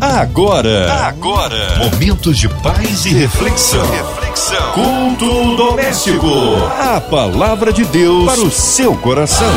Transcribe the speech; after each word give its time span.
Agora, 0.00 0.92
agora, 1.08 1.76
momentos 1.78 2.38
de 2.38 2.48
paz 2.48 3.04
e 3.04 3.08
reflexão. 3.08 3.84
reflexão. 3.90 4.72
Culto 4.72 5.56
doméstico. 5.56 6.28
A 6.78 7.00
palavra 7.00 7.72
de 7.72 7.84
Deus 7.84 8.24
para 8.24 8.40
o 8.40 8.48
seu 8.48 8.94
coração. 8.94 9.50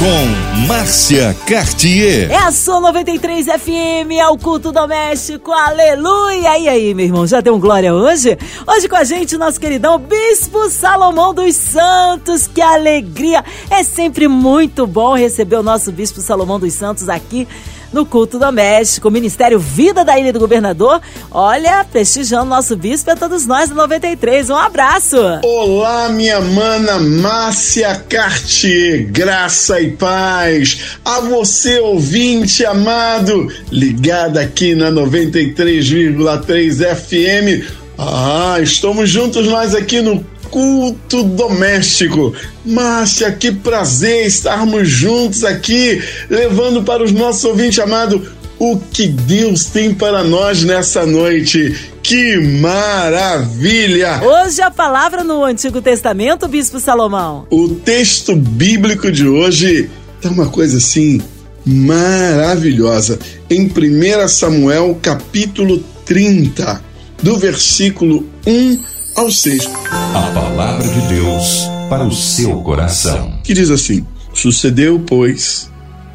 Com 0.00 0.66
Márcia 0.66 1.36
Cartier. 1.46 2.28
É 2.28 2.38
a 2.38 2.50
sua 2.50 2.80
93 2.80 3.46
FM, 3.46 4.10
é 4.18 4.26
o 4.26 4.36
culto 4.36 4.72
doméstico, 4.72 5.52
aleluia! 5.52 6.58
E 6.58 6.68
aí, 6.68 6.92
meu 6.92 7.06
irmão, 7.06 7.24
já 7.24 7.40
deu 7.40 7.54
um 7.54 7.60
glória 7.60 7.94
hoje? 7.94 8.36
Hoje 8.66 8.88
com 8.88 8.96
a 8.96 9.04
gente, 9.04 9.36
nosso 9.36 9.60
queridão 9.60 9.96
Bispo 9.96 10.68
Salomão 10.68 11.32
dos 11.32 11.54
Santos, 11.54 12.48
que 12.48 12.60
alegria! 12.60 13.44
É 13.70 13.84
sempre 13.84 14.26
muito 14.26 14.88
bom 14.88 15.14
receber 15.14 15.54
o 15.54 15.62
nosso 15.62 15.92
Bispo 15.92 16.20
Salomão 16.20 16.58
dos 16.58 16.72
Santos 16.72 17.08
aqui 17.08 17.46
no 17.92 18.06
culto 18.06 18.38
doméstico, 18.38 19.10
Ministério 19.10 19.58
Vida 19.58 20.04
da 20.04 20.18
Ilha 20.18 20.32
do 20.32 20.38
Governador. 20.38 21.00
Olha, 21.30 21.84
prestigiando 21.84 22.46
nosso 22.46 22.74
bispo 22.76 23.10
a 23.10 23.16
todos 23.16 23.46
nós 23.46 23.68
do 23.68 23.74
93. 23.74 24.48
Um 24.50 24.56
abraço. 24.56 25.16
Olá, 25.42 26.08
minha 26.08 26.40
mana 26.40 26.98
Márcia 26.98 27.94
Cartier, 28.08 29.10
graça 29.10 29.80
e 29.80 29.90
paz. 29.92 30.98
A 31.04 31.20
você, 31.20 31.78
ouvinte 31.80 32.64
amado, 32.64 33.52
ligada 33.70 34.40
aqui 34.40 34.74
na 34.74 34.90
93,3 34.90 36.96
FM. 36.96 37.68
Ah, 37.98 38.56
estamos 38.60 39.10
juntos 39.10 39.46
nós 39.46 39.74
aqui 39.74 40.00
no 40.00 40.24
culto 40.52 41.24
doméstico. 41.24 42.34
Márcia, 42.64 43.32
que 43.32 43.50
prazer 43.50 44.26
estarmos 44.26 44.88
juntos 44.88 45.42
aqui, 45.42 46.00
levando 46.28 46.82
para 46.84 47.02
os 47.02 47.10
nossos 47.10 47.42
ouvintes 47.44 47.78
amados 47.80 48.28
o 48.58 48.78
que 48.78 49.08
Deus 49.08 49.64
tem 49.64 49.92
para 49.92 50.22
nós 50.22 50.62
nessa 50.62 51.04
noite. 51.06 51.90
Que 52.02 52.38
maravilha! 52.38 54.20
Hoje 54.22 54.60
a 54.60 54.70
palavra 54.70 55.24
no 55.24 55.42
Antigo 55.42 55.80
Testamento, 55.80 56.46
Bispo 56.46 56.78
Salomão. 56.78 57.46
O 57.50 57.68
texto 57.70 58.36
bíblico 58.36 59.10
de 59.10 59.26
hoje 59.26 59.88
tá 60.20 60.28
uma 60.28 60.48
coisa 60.48 60.76
assim 60.76 61.20
maravilhosa. 61.64 63.18
Em 63.48 63.66
1 63.66 64.28
Samuel, 64.28 64.98
capítulo 65.00 65.82
30, 66.04 66.82
do 67.22 67.38
versículo 67.38 68.28
1 68.46 68.92
ao 69.14 69.30
6. 69.30 69.68
A 70.14 70.30
palavra 70.32 70.88
de 70.88 71.00
Deus 71.08 71.62
para 71.88 72.04
o 72.04 72.12
seu 72.12 72.62
coração. 72.62 73.38
Que 73.44 73.54
diz 73.54 73.70
assim: 73.70 74.06
Sucedeu, 74.32 75.00
pois, 75.06 75.70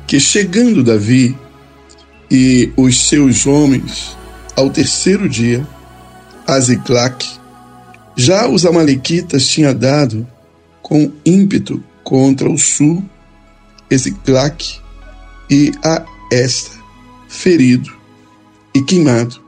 que 0.06 0.20
chegando 0.20 0.84
Davi 0.84 1.36
e 2.30 2.72
os 2.76 3.08
seus 3.08 3.46
homens 3.46 4.18
ao 4.56 4.70
terceiro 4.70 5.30
dia, 5.30 5.66
a 6.46 6.60
Ziclac, 6.60 7.26
já 8.16 8.48
os 8.48 8.66
amalequitas 8.66 9.48
tinha 9.48 9.74
dado 9.74 10.28
com 10.82 11.12
ímpeto 11.26 11.84
contra 12.04 12.50
o 12.50 12.58
sul, 12.58 13.04
Ziclac 13.94 14.80
e 15.50 15.72
a 15.84 16.04
esta, 16.32 16.76
ferido 17.30 17.92
e 18.74 18.82
queimado. 18.82 19.40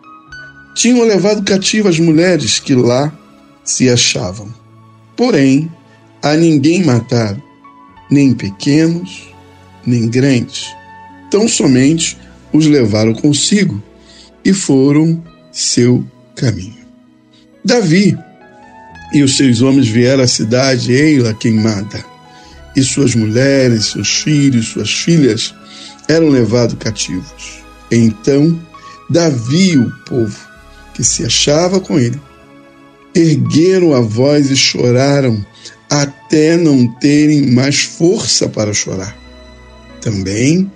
Tinham 0.75 1.01
levado 1.01 1.43
cativo 1.43 1.89
as 1.89 1.99
mulheres 1.99 2.59
que 2.59 2.75
lá 2.75 3.11
se 3.69 3.87
achavam. 3.87 4.51
Porém, 5.15 5.71
a 6.23 6.35
ninguém 6.35 6.83
mataram, 6.83 7.41
nem 8.09 8.33
pequenos, 8.33 9.31
nem 9.85 10.09
grandes. 10.09 10.65
Tão 11.29 11.47
somente 11.47 12.17
os 12.51 12.65
levaram 12.65 13.13
consigo 13.13 13.81
e 14.43 14.53
foram 14.53 15.23
seu 15.51 16.03
caminho. 16.35 16.79
Davi 17.63 18.17
e 19.13 19.21
os 19.21 19.37
seus 19.37 19.61
homens 19.61 19.87
vieram 19.87 20.23
à 20.23 20.27
cidade 20.27 20.91
Eila 20.91 21.33
queimada, 21.33 22.03
e 22.75 22.83
suas 22.83 23.13
mulheres, 23.13 23.87
seus 23.87 24.09
filhos, 24.21 24.69
suas 24.69 24.91
filhas 24.91 25.53
eram 26.07 26.29
levados 26.29 26.77
cativos. 26.79 27.59
Então, 27.91 28.59
Davi 29.09 29.77
o 29.77 29.91
povo 30.05 30.39
que 30.93 31.03
se 31.03 31.23
achava 31.23 31.79
com 31.79 31.99
ele 31.99 32.19
ergueram 33.15 33.93
a 33.93 34.01
voz 34.01 34.49
e 34.49 34.55
choraram 34.55 35.45
até 35.89 36.55
não 36.55 36.87
terem 36.87 37.51
mais 37.51 37.81
força 37.81 38.47
para 38.47 38.73
chorar. 38.73 39.17
Também 40.01 40.71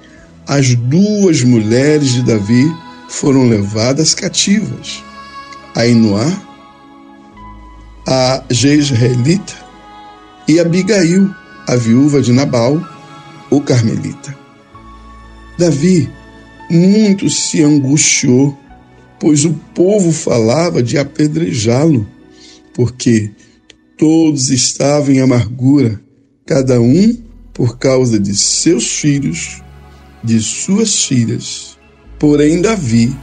as 0.48 0.76
duas 0.76 1.42
mulheres 1.44 2.14
de 2.14 2.24
Davi 2.24 2.72
foram 3.08 3.48
levadas 3.48 4.14
cativas. 4.14 5.04
A 5.76 5.86
Inoá, 5.86 6.32
a 8.08 8.44
Jezreelita 8.50 9.54
e 10.48 10.60
Abigail, 10.60 11.34
a 11.68 11.76
viúva 11.76 12.22
de 12.22 12.32
Nabal, 12.32 12.82
o 13.50 13.62
Carmelita. 13.62 14.36
Davi 15.58 16.10
muito 16.70 17.30
se 17.30 17.64
angustiou, 17.64 18.58
pois 19.20 19.46
o 19.46 19.54
povo 19.74 20.12
falava 20.12 20.82
de 20.84 20.98
apedrejá-lo 20.98 22.06
porque 22.74 23.32
todos 23.98 24.50
estavam 24.50 25.14
em 25.14 25.22
amargura, 25.22 26.02
cada 26.46 26.82
um 26.82 27.18
por 27.54 27.78
causa 27.78 28.20
de 28.20 28.36
seus 28.36 28.88
filhos, 29.00 29.62
de 30.24 30.42
suas 30.42 31.06
filhas. 31.06 31.78
Porém, 32.20 32.62
Davi 32.62 33.16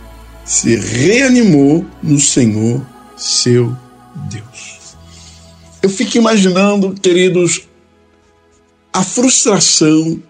se 0.44 0.76
reanimou 0.76 1.84
no 2.02 2.18
Senhor, 2.20 2.84
seu 3.16 3.76
Deus. 4.30 4.96
Eu 5.82 5.88
fico 5.88 6.18
imaginando, 6.18 6.94
queridos, 6.94 7.68
a 8.92 9.02
frustração, 9.02 10.22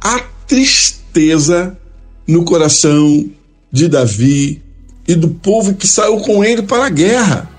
a 0.00 0.20
tristeza 0.46 1.78
no 2.26 2.44
coração 2.44 3.30
de 3.72 3.88
Davi 3.88 4.62
e 5.06 5.14
do 5.14 5.28
povo 5.28 5.74
que 5.74 5.86
saiu 5.86 6.18
com 6.18 6.44
ele 6.44 6.62
para 6.62 6.86
a 6.86 6.90
guerra. 6.90 7.50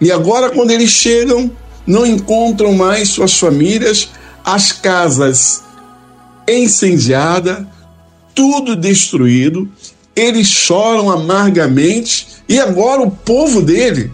E 0.00 0.10
agora, 0.10 0.50
quando 0.50 0.70
eles 0.70 0.90
chegam, 0.90 1.50
não 1.86 2.06
encontram 2.06 2.72
mais 2.72 3.10
suas 3.10 3.38
famílias, 3.38 4.10
as 4.44 4.72
casas 4.72 5.62
incendiadas, 6.48 7.66
tudo 8.34 8.76
destruído. 8.76 9.70
Eles 10.14 10.46
choram 10.46 11.10
amargamente 11.10 12.26
e 12.48 12.60
agora 12.60 13.02
o 13.02 13.10
povo 13.10 13.60
dele, 13.60 14.12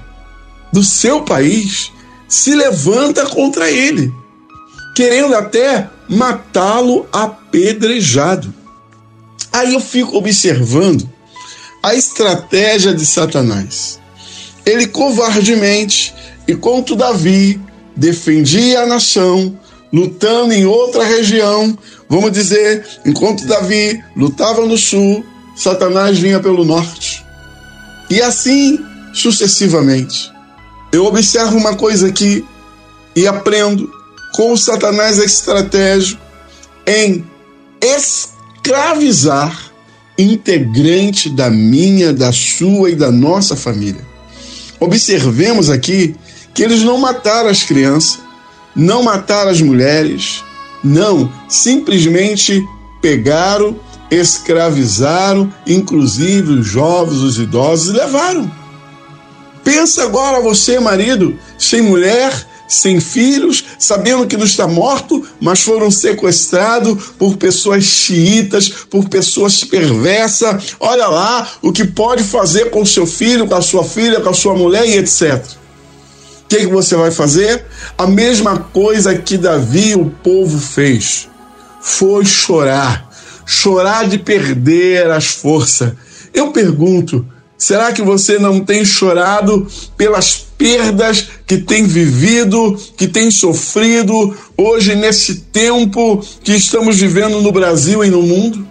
do 0.73 0.83
seu 0.83 1.23
país, 1.23 1.93
se 2.29 2.55
levanta 2.55 3.27
contra 3.27 3.71
ele, 3.71 4.13
querendo 4.95 5.35
até 5.35 5.91
matá-lo 6.09 7.07
apedrejado. 7.13 8.55
Aí 9.53 9.75
eu 9.75 9.81
fico 9.81 10.17
observando 10.17 11.09
a 11.83 11.95
estratégia 11.95 12.95
de 12.95 13.05
Satanás 13.05 14.00
ele 14.65 14.87
covardemente, 14.87 16.15
enquanto 16.49 16.97
Davi 16.97 17.61
defendia 17.97 18.83
a 18.83 18.87
nação, 18.87 19.59
lutando 19.93 20.53
em 20.53 20.67
outra 20.67 21.05
região, 21.05 21.77
vamos 22.09 22.33
dizer, 22.33 22.87
enquanto 23.05 23.47
Davi 23.47 24.03
lutava 24.17 24.65
no 24.65 24.77
sul, 24.79 25.25
Satanás 25.57 26.19
vinha 26.19 26.41
pelo 26.41 26.65
norte. 26.65 27.25
E 28.09 28.21
assim 28.21 28.79
sucessivamente. 29.13 30.31
Eu 30.93 31.05
observo 31.05 31.57
uma 31.57 31.77
coisa 31.77 32.09
aqui 32.09 32.45
e 33.15 33.27
aprendo 33.27 33.91
como 34.35 34.57
Satanás 34.57 35.19
é 35.19 35.25
estratégico 35.25 36.21
em 36.87 37.25
escravizar 37.81 39.71
integrante 40.19 41.31
da 41.31 41.49
minha, 41.49 42.13
da 42.13 42.33
sua 42.33 42.91
e 42.91 42.95
da 42.95 43.11
nossa 43.11 43.57
família. 43.57 44.10
Observemos 44.81 45.69
aqui 45.69 46.17
que 46.55 46.63
eles 46.63 46.83
não 46.83 46.97
mataram 46.99 47.51
as 47.51 47.63
crianças, 47.63 48.19
não 48.75 49.03
mataram 49.03 49.51
as 49.51 49.61
mulheres, 49.61 50.43
não, 50.83 51.31
simplesmente 51.49 52.65
pegaram, 53.03 53.79
escravizaram, 54.11 55.53
inclusive 55.67 56.55
os 56.55 56.67
jovens, 56.67 57.19
os 57.19 57.39
idosos, 57.39 57.95
e 57.95 57.99
levaram. 57.99 58.51
Pensa 59.63 60.03
agora 60.05 60.41
você, 60.41 60.81
marido, 60.81 61.39
sem 61.59 61.83
mulher, 61.83 62.47
sem 62.71 63.01
filhos, 63.01 63.65
sabendo 63.79 64.27
que 64.27 64.37
não 64.37 64.47
está 64.47 64.67
morto, 64.67 65.27
mas 65.41 65.61
foram 65.61 65.91
sequestrados 65.91 67.13
por 67.19 67.37
pessoas 67.37 67.85
xiitas, 67.85 68.69
por 68.69 69.09
pessoas 69.09 69.63
perversas. 69.65 70.77
Olha 70.81 71.07
lá 71.09 71.47
o 71.61 71.73
que 71.73 71.85
pode 71.85 72.23
fazer 72.23 72.71
com 72.71 72.83
o 72.83 72.87
seu 72.87 73.07
filho, 73.07 73.47
com 73.47 73.55
a 73.55 73.63
sua 73.63 73.85
filha, 73.85 74.21
com 74.21 74.31
a 74.31 74.35
sua 74.35 74.55
mulher 74.55 74.87
e 74.87 74.97
etc. 74.97 75.45
O 76.45 76.49
que, 76.49 76.61
que 76.61 76.67
você 76.67 76.97
vai 76.97 77.11
fazer? 77.11 77.67
A 77.99 78.07
mesma 78.07 78.59
coisa 78.59 79.15
que 79.15 79.37
Davi, 79.37 79.95
o 79.95 80.07
povo, 80.07 80.59
fez. 80.59 81.29
Foi 81.81 82.25
chorar 82.25 83.11
chorar 83.51 84.09
de 84.09 84.17
perder 84.17 85.11
as 85.11 85.27
forças. 85.27 85.93
Eu 86.33 86.53
pergunto, 86.53 87.27
será 87.59 87.93
que 87.93 88.01
você 88.01 88.39
não 88.39 88.61
tem 88.61 88.85
chorado 88.85 89.67
pelas 89.97 90.47
perdas 90.61 91.27
que 91.47 91.57
tem 91.57 91.85
vivido, 91.85 92.79
que 92.95 93.09
tem 93.09 93.31
sofrido 93.31 94.37
hoje 94.59 94.95
nesse 94.95 95.37
tempo 95.37 96.23
que 96.45 96.53
estamos 96.53 96.99
vivendo 96.99 97.41
no 97.41 97.51
Brasil 97.51 98.05
e 98.05 98.11
no 98.11 98.21
mundo? 98.21 98.69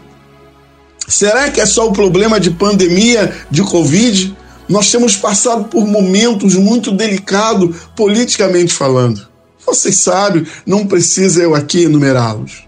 Será 1.08 1.50
que 1.50 1.60
é 1.60 1.66
só 1.66 1.88
o 1.88 1.92
problema 1.92 2.40
de 2.40 2.52
pandemia, 2.52 3.36
de 3.50 3.64
Covid? 3.64 4.38
Nós 4.70 4.92
temos 4.92 5.16
passado 5.16 5.64
por 5.64 5.88
momentos 5.88 6.54
muito 6.54 6.92
delicados, 6.92 7.76
politicamente 7.96 8.72
falando. 8.72 9.28
Vocês 9.66 9.96
sabem, 9.96 10.46
não 10.68 10.86
precisa 10.86 11.42
eu 11.42 11.56
aqui 11.56 11.86
enumerá-los. 11.86 12.68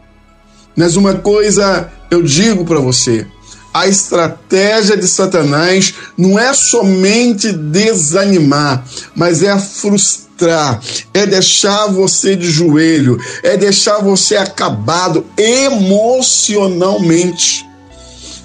Mas 0.76 0.96
uma 0.96 1.14
coisa 1.14 1.92
eu 2.10 2.24
digo 2.24 2.66
para 2.66 2.80
você: 2.80 3.28
a 3.74 3.88
estratégia 3.88 4.98
de 4.98 5.08
Satanás 5.08 5.94
não 6.18 6.38
é 6.38 6.54
somente 6.54 7.54
desanimar, 7.54 8.84
mas 9.16 9.42
é 9.44 9.58
frustrar, 9.58 10.82
é 11.14 11.26
deixar 11.26 11.88
você 11.88 12.36
de 12.36 12.52
joelho, 12.52 13.18
é 13.44 13.56
deixar 13.56 14.00
você 14.00 14.36
acabado 14.36 15.26
emocionalmente. 15.38 17.66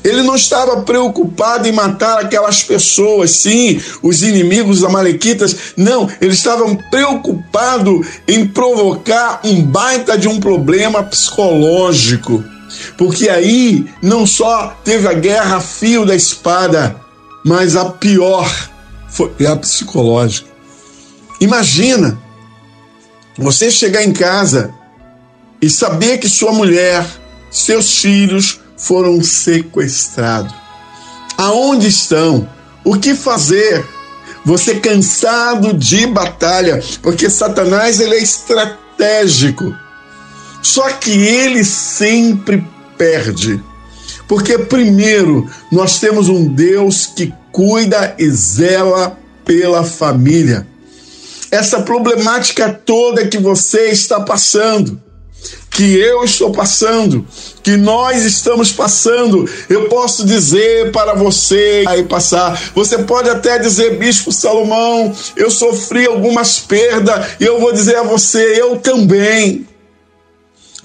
Ele 0.05 0.23
não 0.23 0.37
estava 0.37 0.82
preocupado 0.82 1.67
em 1.67 1.73
matar 1.73 2.20
aquelas 2.20 2.62
pessoas, 2.62 3.32
sim, 3.32 3.81
os 4.00 4.23
inimigos 4.23 4.84
amalequitas. 4.84 5.75
Não, 5.76 6.08
ele 6.20 6.32
estava 6.32 6.73
preocupado 6.93 8.06
em 8.28 8.46
provocar 8.46 9.40
um 9.43 9.61
baita 9.62 10.17
de 10.17 10.28
um 10.28 10.38
problema 10.38 11.02
psicológico. 11.02 12.44
Porque 12.96 13.28
aí 13.28 13.87
não 14.02 14.26
só 14.26 14.76
teve 14.84 15.06
a 15.08 15.12
guerra 15.12 15.56
a 15.56 15.61
fio 15.61 16.05
da 16.05 16.14
espada, 16.14 16.96
mas 17.44 17.76
a 17.76 17.87
pior 17.87 18.50
foi 19.08 19.32
a 19.46 19.56
psicológica. 19.56 20.49
Imagina 21.40 22.19
você 23.38 23.70
chegar 23.70 24.02
em 24.02 24.12
casa 24.12 24.75
e 25.61 25.70
saber 25.70 26.19
que 26.19 26.28
sua 26.28 26.52
mulher, 26.52 27.06
seus 27.50 27.99
filhos, 27.99 28.61
foram 28.76 29.23
sequestrados. 29.23 30.55
Aonde 31.37 31.88
estão? 31.88 32.49
O 32.84 32.96
que 32.99 33.14
fazer? 33.14 33.84
Você 34.44 34.76
cansado 34.76 35.75
de 35.75 36.06
batalha, 36.06 36.82
porque 37.02 37.28
Satanás 37.28 38.00
ele 38.00 38.14
é 38.14 38.23
estratégico. 38.23 39.75
Só 40.66 40.90
que 40.90 41.12
ele 41.12 41.64
sempre 41.64 42.66
perde. 42.98 43.62
Porque 44.26 44.58
primeiro, 44.58 45.48
nós 45.70 46.00
temos 46.00 46.28
um 46.28 46.48
Deus 46.52 47.06
que 47.06 47.32
cuida 47.52 48.16
e 48.18 48.28
zela 48.30 49.16
pela 49.44 49.84
família. 49.84 50.66
Essa 51.52 51.82
problemática 51.82 52.68
toda 52.84 53.28
que 53.28 53.38
você 53.38 53.90
está 53.90 54.18
passando, 54.20 55.00
que 55.70 55.96
eu 56.00 56.24
estou 56.24 56.50
passando, 56.50 57.24
que 57.62 57.76
nós 57.76 58.24
estamos 58.24 58.72
passando, 58.72 59.48
eu 59.70 59.88
posso 59.88 60.26
dizer 60.26 60.90
para 60.90 61.14
você 61.14 61.84
aí 61.86 62.02
passar. 62.02 62.60
Você 62.74 62.98
pode 63.04 63.30
até 63.30 63.56
dizer, 63.56 63.98
Bispo 63.98 64.32
Salomão, 64.32 65.14
eu 65.36 65.48
sofri 65.48 66.06
algumas 66.06 66.58
perdas, 66.58 67.36
e 67.38 67.44
eu 67.44 67.60
vou 67.60 67.72
dizer 67.72 67.98
a 67.98 68.02
você, 68.02 68.60
eu 68.60 68.80
também. 68.80 69.64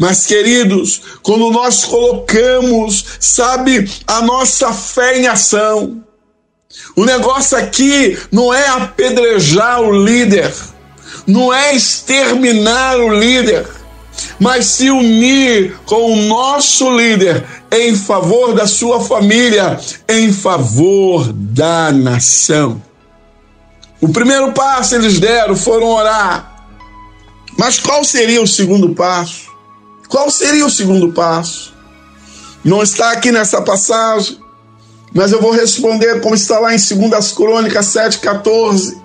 Mas, 0.02 0.26
queridos, 0.26 1.00
quando 1.22 1.52
nós 1.52 1.86
colocamos, 1.86 3.06
sabe, 3.20 3.88
a 4.08 4.20
nossa 4.24 4.74
fé 4.74 5.20
em 5.20 5.28
ação, 5.28 6.04
o 6.96 7.06
negócio 7.06 7.56
aqui 7.56 8.18
não 8.32 8.52
é 8.52 8.68
apedrejar 8.68 9.80
o 9.80 9.92
líder, 9.92 10.52
não 11.28 11.54
é 11.54 11.76
exterminar 11.76 12.98
o 12.98 13.14
líder 13.14 13.68
mas 14.40 14.66
se 14.66 14.90
unir 14.90 15.78
com 15.86 16.14
o 16.14 16.16
nosso 16.16 16.90
líder 16.96 17.44
em 17.72 17.96
favor 17.96 18.54
da 18.54 18.66
sua 18.66 19.00
família, 19.00 19.80
em 20.10 20.34
favor 20.34 21.32
da 21.32 21.92
nação. 21.92 22.82
O 24.02 24.10
primeiro 24.10 24.52
passo 24.52 24.96
eles 24.96 25.20
deram 25.20 25.56
foram 25.56 25.88
orar. 25.88 26.66
Mas 27.58 27.80
qual 27.80 28.04
seria 28.04 28.42
o 28.42 28.48
segundo 28.48 28.96
passo? 28.96 29.51
Qual 30.12 30.30
seria 30.30 30.66
o 30.66 30.70
segundo 30.70 31.14
passo? 31.14 31.74
Não 32.66 32.84
está 32.84 33.14
aqui 33.14 33.32
nessa 33.32 33.62
passagem, 33.62 34.38
mas 35.14 35.32
eu 35.32 35.42
vou 35.42 35.52
responder 35.52 36.20
como 36.20 36.36
está 36.36 36.60
lá 36.60 36.76
em 36.76 36.78
2 36.78 37.32
Crônicas 37.32 37.86
7,14. 37.88 38.98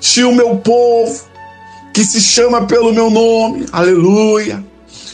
Se 0.00 0.22
o 0.22 0.32
meu 0.32 0.58
povo, 0.58 1.20
que 1.92 2.04
se 2.04 2.20
chama 2.20 2.64
pelo 2.64 2.92
meu 2.92 3.10
nome, 3.10 3.66
aleluia, 3.72 4.64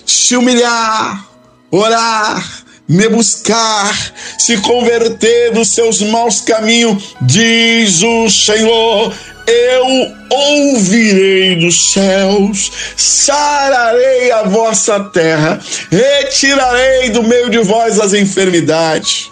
se 0.05 0.37
humilhar, 0.37 1.27
orar, 1.71 2.63
me 2.87 3.09
buscar, 3.09 4.13
se 4.39 4.59
converter 4.59 5.53
dos 5.53 5.71
seus 5.71 6.03
maus 6.03 6.43
caminhos, 6.43 7.17
diz 7.23 8.03
o 8.03 8.29
Senhor, 8.29 9.15
eu 9.49 10.13
ouvirei 10.31 11.57
dos 11.57 11.93
céus, 11.93 12.71
sararei 12.97 14.31
a 14.31 14.43
vossa 14.43 15.01
terra, 15.01 15.61
retirarei 15.91 17.11
do 17.11 17.23
meio 17.23 17.49
de 17.51 17.59
vós 17.59 17.99
as 17.99 18.13
enfermidades. 18.13 19.31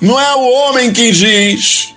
Não 0.00 0.18
é 0.18 0.34
o 0.34 0.50
homem 0.50 0.92
que 0.92 1.10
diz, 1.12 1.94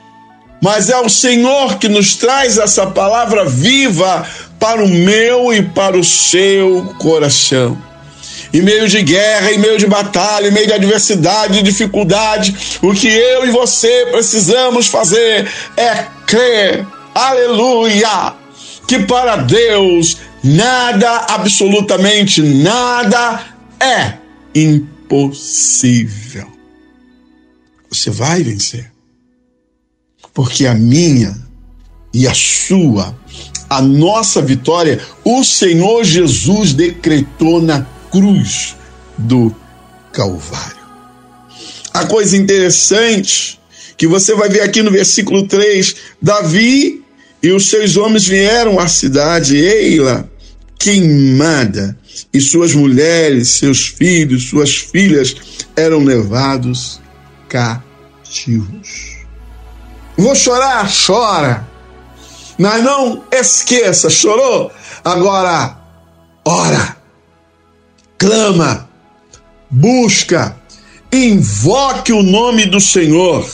mas 0.62 0.90
é 0.90 0.98
o 1.00 1.10
Senhor 1.10 1.78
que 1.78 1.88
nos 1.88 2.16
traz 2.16 2.58
essa 2.58 2.88
palavra 2.88 3.46
viva 3.46 4.28
para 4.60 4.84
o 4.84 4.88
meu 4.88 5.54
e 5.54 5.62
para 5.62 5.98
o 5.98 6.04
seu 6.04 6.96
coração. 7.00 7.78
Em 8.54 8.62
meio 8.62 8.88
de 8.88 9.02
guerra, 9.02 9.52
em 9.52 9.58
meio 9.58 9.78
de 9.78 9.88
batalha, 9.88 10.48
em 10.48 10.52
meio 10.52 10.68
de 10.68 10.74
adversidade, 10.74 11.56
de 11.56 11.64
dificuldade, 11.64 12.56
o 12.81 12.94
que 12.94 13.08
eu 13.08 13.46
e 13.46 13.52
você 13.52 14.08
precisamos 14.12 14.88
fazer 14.88 15.50
é 15.76 16.06
crer, 16.28 16.86
aleluia, 17.13 18.36
que 18.88 19.00
para 19.00 19.38
Deus 19.38 20.18
nada, 20.44 21.25
absolutamente 21.30 22.42
nada 22.42 23.45
é 23.80 24.18
impossível. 24.56 26.48
Você 27.89 28.10
vai 28.10 28.44
vencer, 28.44 28.92
porque 30.33 30.66
a 30.66 30.73
minha 30.73 31.35
e 32.14 32.28
a 32.28 32.33
sua 32.33 33.16
a 33.73 33.81
nossa 33.81 34.40
vitória, 34.40 35.02
o 35.23 35.44
Senhor 35.44 36.04
Jesus 36.04 36.73
decretou 36.73 37.59
na 37.59 37.83
cruz 38.11 38.76
do 39.18 39.54
Calvário. 40.11 40.83
A 41.92 42.06
coisa 42.06 42.38
interessante 42.38 43.59
que 43.97 44.06
você 44.06 44.35
vai 44.35 44.47
ver 44.47 44.61
aqui 44.61 44.83
no 44.83 44.92
versículo 44.92 45.47
3: 45.47 45.95
Davi 46.21 47.03
e 47.44 47.52
os 47.52 47.69
seus 47.69 47.97
homens 47.97 48.26
vieram 48.26 48.80
à 48.80 48.88
cidade, 48.88 49.57
Eila, 49.57 50.31
queimada, 50.80 51.97
e 52.33 52.40
suas 52.40 52.73
mulheres, 52.73 53.57
seus 53.57 53.85
filhos, 53.88 54.47
suas 54.50 54.73
filhas 54.76 55.35
eram 55.76 56.04
levados 56.06 57.02
cativos. 57.50 59.18
Vou 60.18 60.33
chorar? 60.33 60.90
Chora. 61.06 61.68
Mas 62.57 62.81
não 62.81 63.23
esqueça, 63.31 64.09
chorou? 64.09 64.71
Agora, 65.04 65.78
ora, 66.45 66.95
clama, 68.18 68.90
busca, 69.69 70.56
invoque 71.12 72.14
o 72.14 72.23
nome 72.23 72.68
do 72.68 72.80
Senhor. 72.80 73.45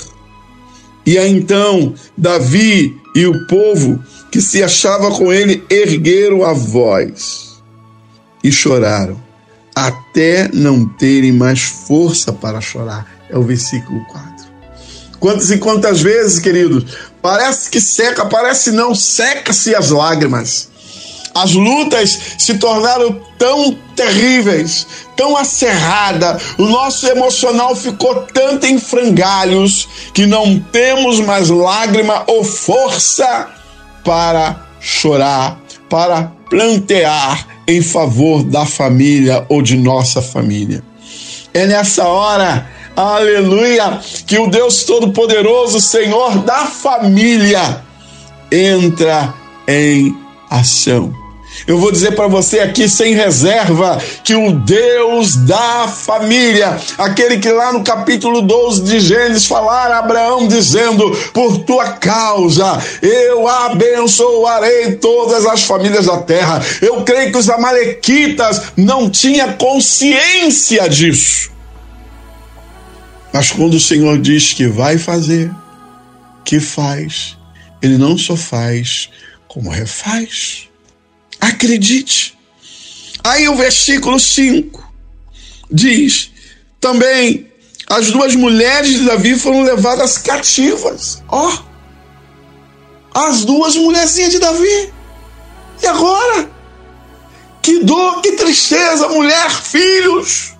E 1.05 1.17
aí 1.17 1.31
então 1.31 1.95
Davi 2.17 2.98
e 3.15 3.25
o 3.25 3.47
povo 3.47 4.03
que 4.31 4.41
se 4.41 4.63
achava 4.63 5.11
com 5.11 5.31
ele 5.33 5.63
ergueram 5.69 6.43
a 6.43 6.53
voz 6.53 7.61
e 8.43 8.51
choraram, 8.51 9.21
até 9.75 10.49
não 10.53 10.87
terem 10.87 11.31
mais 11.31 11.61
força 11.61 12.31
para 12.31 12.61
chorar. 12.61 13.07
É 13.29 13.37
o 13.37 13.43
versículo 13.43 14.03
4. 14.05 14.29
Quantas 15.19 15.51
e 15.51 15.57
quantas 15.57 16.01
vezes, 16.01 16.39
queridos, 16.39 16.85
Parece 17.21 17.69
que 17.69 17.81
seca, 17.81 18.25
parece 18.25 18.71
não, 18.71 18.95
seca-se 18.95 19.75
as 19.75 19.89
lágrimas. 19.89 20.69
As 21.41 21.53
lutas 21.53 22.19
se 22.37 22.57
tornaram 22.57 23.19
tão 23.37 23.77
terríveis, 23.95 24.85
tão 25.15 25.35
acerrada, 25.37 26.37
o 26.57 26.65
nosso 26.65 27.07
emocional 27.07 27.75
ficou 27.75 28.23
tanto 28.33 28.65
em 28.65 28.77
frangalhos 28.77 29.87
que 30.13 30.25
não 30.25 30.59
temos 30.59 31.19
mais 31.19 31.49
lágrima 31.49 32.23
ou 32.27 32.43
força 32.43 33.47
para 34.03 34.65
chorar, 34.81 35.59
para 35.89 36.31
plantear 36.49 37.47
em 37.67 37.81
favor 37.81 38.43
da 38.43 38.65
família 38.65 39.45
ou 39.47 39.61
de 39.61 39.77
nossa 39.77 40.21
família. 40.21 40.83
É 41.53 41.65
nessa 41.65 42.07
hora, 42.07 42.67
aleluia, 42.95 43.99
que 44.25 44.37
o 44.37 44.47
Deus 44.47 44.83
Todo-Poderoso, 44.83 45.79
Senhor 45.79 46.39
da 46.39 46.65
família, 46.65 47.83
entra 48.51 49.33
em 49.67 50.15
ação. 50.49 51.28
Eu 51.67 51.77
vou 51.77 51.91
dizer 51.91 52.15
para 52.15 52.27
você 52.27 52.59
aqui 52.59 52.87
sem 52.87 53.13
reserva 53.13 54.01
que 54.23 54.35
o 54.35 54.51
Deus 54.51 55.35
da 55.35 55.87
família, 55.87 56.79
aquele 56.97 57.37
que 57.37 57.51
lá 57.51 57.73
no 57.73 57.83
capítulo 57.83 58.41
12 58.41 58.83
de 58.83 58.99
Gênesis 58.99 59.45
falara 59.45 59.95
a 59.95 59.99
Abraão 59.99 60.47
dizendo: 60.47 61.11
Por 61.33 61.59
tua 61.59 61.93
causa 61.93 62.79
eu 63.01 63.47
abençoarei 63.47 64.95
todas 64.95 65.45
as 65.45 65.63
famílias 65.63 66.05
da 66.05 66.17
terra. 66.17 66.61
Eu 66.81 67.03
creio 67.03 67.31
que 67.31 67.37
os 67.37 67.49
Amalequitas 67.49 68.73
não 68.75 69.09
tinham 69.09 69.53
consciência 69.53 70.87
disso. 70.89 71.51
Mas 73.31 73.51
quando 73.51 73.75
o 73.75 73.79
Senhor 73.79 74.17
diz 74.19 74.53
que 74.53 74.67
vai 74.67 74.97
fazer, 74.97 75.51
que 76.43 76.59
faz, 76.59 77.37
ele 77.81 77.97
não 77.97 78.17
só 78.17 78.35
faz, 78.35 79.09
como 79.47 79.69
refaz. 79.69 80.68
Acredite. 81.39 82.37
Aí 83.23 83.47
o 83.47 83.55
versículo 83.55 84.19
5 84.19 84.93
diz: 85.71 86.31
também 86.79 87.49
as 87.87 88.11
duas 88.11 88.35
mulheres 88.35 88.89
de 88.89 89.05
Davi 89.05 89.37
foram 89.37 89.63
levadas 89.63 90.17
cativas. 90.17 91.23
Ó, 91.27 91.51
oh, 91.51 93.19
as 93.19 93.43
duas 93.43 93.75
mulherzinhas 93.75 94.31
de 94.31 94.39
Davi. 94.39 94.93
E 95.81 95.87
agora? 95.87 96.49
Que 97.61 97.83
dor, 97.83 98.21
que 98.21 98.33
tristeza, 98.33 99.07
mulher, 99.09 99.49
filhos. 99.49 100.53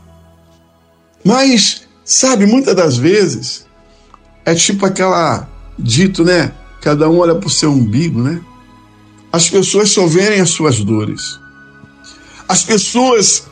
Mas, 1.24 1.84
sabe, 2.04 2.46
muitas 2.46 2.76
das 2.76 2.98
vezes 2.98 3.66
é 4.46 4.56
tipo 4.56 4.86
aquela 4.86 5.48
dito, 5.78 6.24
né? 6.24 6.52
Cada 6.82 7.10
um 7.10 7.20
olha 7.20 7.36
para 7.36 7.48
o 7.48 7.52
seu 7.52 7.72
umbigo, 7.72 8.22
né? 8.22 8.42
As 9.32 9.50
pessoas 9.50 9.92
só 9.92 10.06
verem 10.08 10.42
as 10.42 10.50
suas 10.50 10.80
dores. 10.80 11.40
As 12.48 12.64
pessoas 12.64 13.44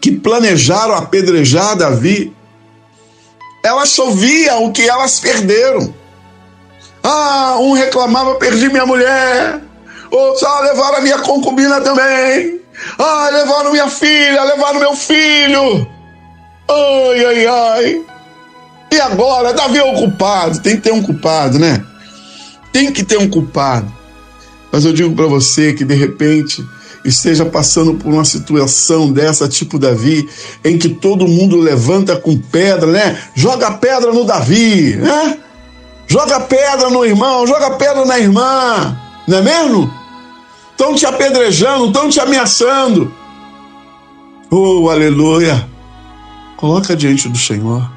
que 0.00 0.12
planejaram 0.12 0.94
apedrejar 0.94 1.76
Davi, 1.76 2.34
elas 3.64 3.88
só 3.88 4.10
viam 4.10 4.66
o 4.66 4.72
que 4.72 4.88
elas 4.88 5.18
perderam. 5.18 5.94
Ah, 7.02 7.56
um 7.58 7.72
reclamava, 7.72 8.34
perdi 8.36 8.68
minha 8.68 8.86
mulher. 8.86 9.60
Outros, 10.10 10.42
ah, 10.44 10.60
levaram 10.60 10.98
a 10.98 11.00
minha 11.00 11.18
concubina 11.18 11.80
também. 11.80 12.60
Ah, 12.98 13.30
levaram 13.32 13.72
minha 13.72 13.88
filha, 13.88 14.44
levaram 14.44 14.80
meu 14.80 14.94
filho. 14.94 15.86
Ai, 16.68 17.24
ai, 17.24 17.46
ai. 17.46 18.04
E 18.92 19.00
agora? 19.00 19.52
Davi 19.52 19.78
é 19.78 19.84
o 19.84 19.94
culpado. 19.94 20.60
Tem 20.60 20.76
que 20.76 20.82
ter 20.82 20.92
um 20.92 21.02
culpado, 21.02 21.58
né? 21.58 21.84
Tem 22.72 22.92
que 22.92 23.02
ter 23.02 23.18
um 23.18 23.28
culpado. 23.28 23.92
Mas 24.74 24.84
eu 24.84 24.92
digo 24.92 25.14
para 25.14 25.28
você 25.28 25.72
que 25.72 25.84
de 25.84 25.94
repente 25.94 26.66
esteja 27.04 27.44
passando 27.44 27.94
por 27.94 28.12
uma 28.12 28.24
situação 28.24 29.12
dessa, 29.12 29.48
tipo 29.48 29.78
Davi, 29.78 30.28
em 30.64 30.76
que 30.76 30.88
todo 30.88 31.28
mundo 31.28 31.56
levanta 31.60 32.16
com 32.16 32.36
pedra, 32.36 32.90
né? 32.90 33.22
Joga 33.36 33.70
pedra 33.70 34.12
no 34.12 34.24
Davi, 34.24 34.96
né? 34.96 35.38
Joga 36.08 36.40
pedra 36.40 36.90
no 36.90 37.04
irmão, 37.04 37.46
joga 37.46 37.70
pedra 37.76 38.04
na 38.04 38.18
irmã, 38.18 38.98
não 39.28 39.38
é 39.38 39.42
mesmo? 39.42 39.94
Estão 40.72 40.92
te 40.92 41.06
apedrejando, 41.06 41.86
estão 41.86 42.10
te 42.10 42.18
ameaçando. 42.18 43.14
Oh, 44.50 44.90
aleluia! 44.90 45.68
Coloca 46.56 46.96
diante 46.96 47.28
do 47.28 47.38
Senhor. 47.38 47.88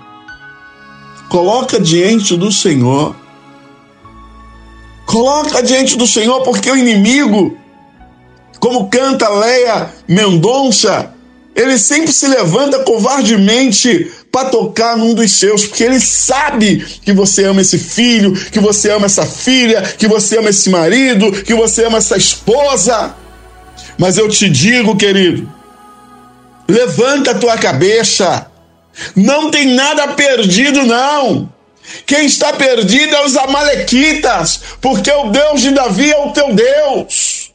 Coloca 1.28 1.80
diante 1.80 2.38
do 2.38 2.52
Senhor. 2.52 3.16
Coloca 5.08 5.64
diante 5.64 5.98
do 5.98 6.06
Senhor, 6.06 6.42
porque 6.44 6.70
o 6.70 6.76
inimigo, 6.76 7.58
como 8.60 8.90
canta 8.90 9.30
Leia 9.30 9.90
Mendonça, 10.06 11.14
ele 11.56 11.80
sempre 11.80 12.12
se 12.12 12.28
levanta 12.28 12.84
covardemente 12.84 14.12
para 14.30 14.50
tocar 14.50 14.98
num 14.98 15.14
dos 15.14 15.32
seus, 15.32 15.66
porque 15.66 15.86
ele 15.86 16.00
sabe 16.02 16.86
que 17.02 17.14
você 17.14 17.46
ama 17.46 17.62
esse 17.62 17.80
filho, 17.80 18.34
que 18.34 18.60
você 18.60 18.92
ama 18.92 19.06
essa 19.06 19.26
filha, 19.26 19.82
que 19.82 20.08
você 20.10 20.38
ama 20.38 20.50
esse 20.50 20.70
marido, 20.70 21.32
que 21.32 21.56
você 21.56 21.86
ama 21.86 22.00
essa 22.00 22.18
esposa. 22.18 23.16
Mas 23.98 24.18
eu 24.18 24.28
te 24.28 24.50
digo, 24.50 24.98
querido, 24.98 25.50
levanta 26.68 27.32
a 27.32 27.40
tua 27.40 27.58
cabeça. 27.58 28.46
Não 29.16 29.50
tem 29.50 29.74
nada 29.74 30.10
perdido, 30.10 30.84
não. 30.84 31.50
Quem 32.06 32.26
está 32.26 32.54
perdido 32.54 33.16
é 33.16 33.26
os 33.26 33.38
Amalequitas, 33.38 34.62
porque 34.82 35.12
o 35.12 35.30
Deus 35.30 35.62
de 35.62 35.72
Davi 35.72 36.12
é 36.12 36.18
o 36.18 36.32
teu 36.32 36.54
Deus. 36.54 37.52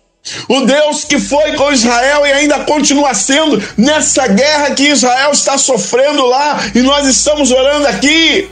O 0.48 0.60
Deus 0.60 1.04
que 1.04 1.18
foi 1.18 1.52
com 1.52 1.72
Israel 1.72 2.24
e 2.24 2.32
ainda 2.32 2.60
continua 2.60 3.12
sendo 3.12 3.62
nessa 3.76 4.28
guerra 4.28 4.70
que 4.70 4.88
Israel 4.88 5.32
está 5.32 5.58
sofrendo 5.58 6.24
lá 6.26 6.60
e 6.74 6.80
nós 6.80 7.06
estamos 7.08 7.50
orando 7.50 7.88
aqui. 7.88 8.48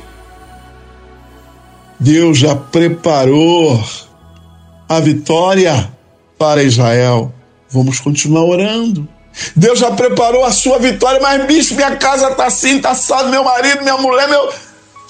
Deus 1.99 2.39
já 2.39 2.57
preparou 2.57 3.83
a 4.89 4.99
vitória 5.01 5.91
para 6.37 6.63
Israel. 6.63 7.33
Vamos 7.69 8.01
continuar 8.01 8.45
orando. 8.45 9.07
Deus 9.55 9.79
já 9.79 9.93
preparou 9.93 10.45
a 10.45 10.51
sua 10.51 10.79
vitória, 10.79 11.21
mas 11.21 11.47
bicho, 11.47 11.75
minha 11.77 11.95
casa 11.97 12.31
está 12.31 12.47
assim, 12.47 12.79
está 12.79 12.91
assado, 12.91 13.29
meu 13.29 13.45
marido, 13.45 13.83
minha 13.83 13.97
mulher, 13.97 14.29
meu 14.29 14.53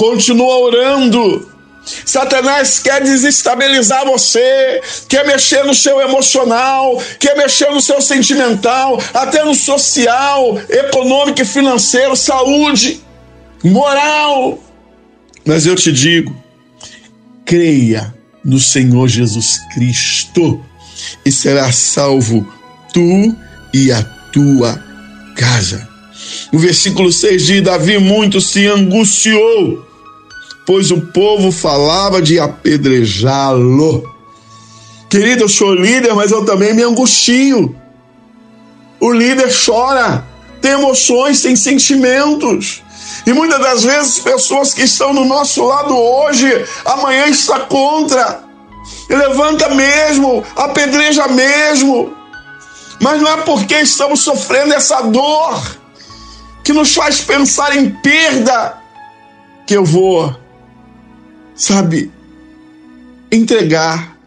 Continua 0.00 0.56
orando. 0.60 1.46
Satanás 2.06 2.78
quer 2.78 3.02
desestabilizar 3.02 4.06
você, 4.06 4.80
quer 5.06 5.26
mexer 5.26 5.62
no 5.62 5.74
seu 5.74 6.00
emocional, 6.00 7.02
quer 7.18 7.36
mexer 7.36 7.70
no 7.70 7.82
seu 7.82 8.00
sentimental, 8.00 8.98
até 9.12 9.44
no 9.44 9.54
social, 9.54 10.58
econômico 10.70 11.42
e 11.42 11.44
financeiro, 11.44 12.16
saúde, 12.16 13.02
moral. 13.62 14.58
Mas 15.44 15.66
eu 15.66 15.76
te 15.76 15.92
digo, 15.92 16.34
creia 17.44 18.14
no 18.42 18.58
Senhor 18.58 19.06
Jesus 19.06 19.58
Cristo 19.74 20.64
e 21.26 21.30
será 21.30 21.70
salvo 21.72 22.50
tu 22.90 23.36
e 23.74 23.92
a 23.92 24.02
tua 24.32 24.82
casa. 25.36 25.86
O 26.50 26.58
versículo 26.58 27.12
6 27.12 27.46
diz: 27.46 27.62
Davi 27.62 27.98
muito 27.98 28.40
se 28.40 28.66
angustiou 28.66 29.89
pois 30.70 30.92
o 30.92 31.00
povo 31.00 31.50
falava 31.50 32.22
de 32.22 32.38
apedrejá-lo. 32.38 34.08
Querido, 35.08 35.42
eu 35.42 35.48
sou 35.48 35.74
líder, 35.74 36.14
mas 36.14 36.30
eu 36.30 36.44
também 36.44 36.72
me 36.72 36.84
angustio. 36.84 37.74
O 39.00 39.10
líder 39.10 39.50
chora, 39.52 40.24
tem 40.62 40.70
emoções, 40.70 41.42
tem 41.42 41.56
sentimentos. 41.56 42.84
E 43.26 43.32
muitas 43.32 43.58
das 43.58 43.82
vezes 43.82 44.20
pessoas 44.20 44.72
que 44.72 44.82
estão 44.82 45.12
do 45.12 45.24
nosso 45.24 45.64
lado 45.64 45.92
hoje, 45.92 46.64
amanhã 46.84 47.26
está 47.26 47.58
contra. 47.58 48.44
E 49.08 49.14
levanta 49.16 49.70
mesmo, 49.70 50.44
apedreja 50.54 51.26
mesmo. 51.26 52.16
Mas 53.00 53.20
não 53.20 53.28
é 53.28 53.38
porque 53.38 53.74
estamos 53.74 54.20
sofrendo 54.20 54.72
essa 54.72 55.00
dor 55.00 55.78
que 56.62 56.72
nos 56.72 56.94
faz 56.94 57.22
pensar 57.22 57.76
em 57.76 57.90
perda 57.90 58.78
que 59.66 59.76
eu 59.76 59.84
vou 59.84 60.39
sabe, 61.60 62.10
entregar, 63.30 64.18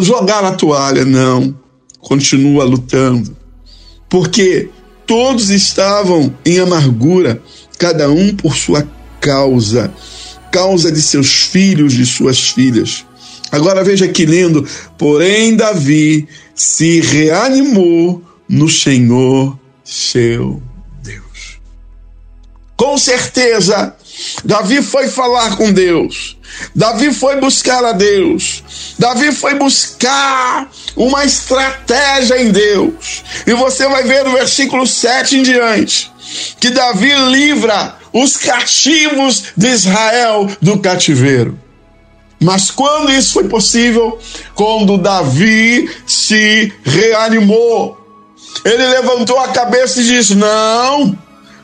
jogar 0.00 0.42
a 0.42 0.52
toalha, 0.52 1.04
não. 1.04 1.54
Continua 1.98 2.64
lutando. 2.64 3.36
Porque 4.08 4.70
todos 5.06 5.50
estavam 5.50 6.34
em 6.44 6.58
amargura, 6.58 7.42
cada 7.78 8.10
um 8.10 8.34
por 8.34 8.56
sua 8.56 8.88
causa, 9.20 9.92
causa 10.50 10.90
de 10.90 11.02
seus 11.02 11.42
filhos, 11.42 11.92
de 11.92 12.06
suas 12.06 12.50
filhas. 12.50 13.04
Agora 13.52 13.84
veja 13.84 14.08
que 14.08 14.24
lindo. 14.24 14.66
Porém, 14.96 15.54
Davi 15.54 16.26
se 16.54 17.00
reanimou 17.00 18.22
no 18.48 18.70
Senhor 18.70 19.58
seu 19.84 20.62
Deus. 21.02 21.60
Com 22.76 22.96
certeza, 22.96 23.94
Davi 24.44 24.82
foi 24.82 25.08
falar 25.08 25.56
com 25.56 25.72
Deus. 25.72 26.36
Davi 26.74 27.12
foi 27.12 27.40
buscar 27.40 27.84
a 27.84 27.92
Deus. 27.92 28.62
Davi 28.98 29.32
foi 29.32 29.54
buscar 29.54 30.70
uma 30.96 31.24
estratégia 31.24 32.40
em 32.40 32.52
Deus. 32.52 33.24
E 33.46 33.52
você 33.54 33.88
vai 33.88 34.04
ver 34.04 34.24
no 34.24 34.32
versículo 34.32 34.86
7 34.86 35.38
em 35.38 35.42
diante 35.42 36.12
que 36.58 36.70
Davi 36.70 37.12
livra 37.30 37.96
os 38.12 38.36
cativos 38.36 39.44
de 39.56 39.68
Israel 39.68 40.48
do 40.60 40.78
cativeiro. 40.78 41.58
Mas 42.40 42.70
quando 42.70 43.12
isso 43.12 43.32
foi 43.32 43.44
possível? 43.48 44.18
Quando 44.54 44.98
Davi 44.98 45.90
se 46.06 46.72
reanimou. 46.84 48.00
Ele 48.64 48.86
levantou 48.86 49.38
a 49.38 49.48
cabeça 49.48 50.00
e 50.00 50.04
disse: 50.04 50.34
Não, 50.34 51.18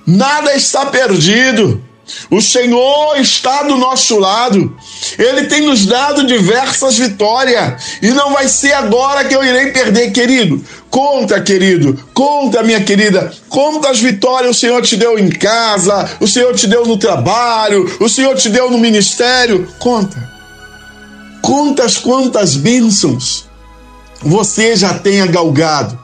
nada 0.06 0.54
está 0.54 0.86
perdido. 0.86 1.82
O 2.30 2.40
Senhor 2.40 3.16
está 3.18 3.62
do 3.62 3.76
nosso 3.76 4.18
lado. 4.18 4.76
Ele 5.18 5.44
tem 5.44 5.62
nos 5.62 5.86
dado 5.86 6.26
diversas 6.26 6.96
vitórias. 6.96 7.98
E 8.02 8.10
não 8.10 8.32
vai 8.32 8.48
ser 8.48 8.72
agora 8.72 9.24
que 9.24 9.34
eu 9.34 9.44
irei 9.44 9.72
perder, 9.72 10.10
querido. 10.12 10.64
Conta, 10.90 11.40
querido. 11.40 11.98
Conta, 12.12 12.62
minha 12.62 12.82
querida. 12.82 13.32
Quantas 13.48 14.00
vitórias 14.00 14.56
o 14.56 14.60
Senhor 14.60 14.82
te 14.82 14.96
deu 14.96 15.18
em 15.18 15.30
casa, 15.30 16.10
o 16.20 16.26
Senhor 16.26 16.54
te 16.54 16.66
deu 16.66 16.84
no 16.84 16.96
trabalho, 16.96 17.96
o 18.00 18.08
Senhor 18.08 18.36
te 18.36 18.48
deu 18.48 18.70
no 18.70 18.78
ministério. 18.78 19.68
Conta. 19.78 20.30
Contas 21.42 21.96
quantas 21.96 22.56
bênçãos 22.56 23.48
você 24.22 24.76
já 24.76 24.94
tenha 24.94 25.26
galgado. 25.26 25.98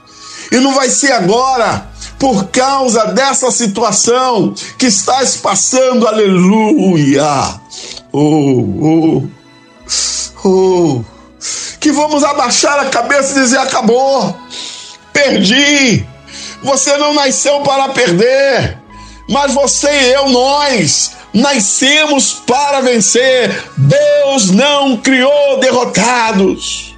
E 0.50 0.56
não 0.56 0.74
vai 0.74 0.88
ser 0.88 1.12
agora 1.12 1.88
por 2.18 2.48
causa 2.48 3.06
dessa 3.06 3.50
situação 3.50 4.54
que 4.78 4.86
estás 4.86 5.36
passando, 5.36 6.06
aleluia. 6.06 7.60
Oh, 8.12 8.64
oh, 8.80 9.22
oh. 10.44 11.04
Que 11.78 11.92
vamos 11.92 12.24
abaixar 12.24 12.80
a 12.80 12.86
cabeça 12.86 13.32
e 13.38 13.42
dizer: 13.42 13.58
acabou, 13.58 14.34
perdi. 15.12 16.06
Você 16.62 16.96
não 16.96 17.14
nasceu 17.14 17.60
para 17.60 17.90
perder, 17.90 18.78
mas 19.28 19.52
você 19.52 19.88
e 19.88 20.12
eu, 20.14 20.28
nós, 20.30 21.12
nascemos 21.32 22.32
para 22.46 22.80
vencer. 22.80 23.64
Deus 23.76 24.50
não 24.50 24.96
criou 24.96 25.60
derrotados. 25.60 26.95